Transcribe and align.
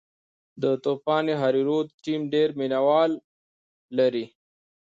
د 0.61 0.63
طوفان 0.83 1.25
هریرود 1.41 1.87
ټیم 2.03 2.21
ډېر 2.33 2.49
مینه 2.59 2.79
وال 2.87 3.11
لري. 3.97 4.25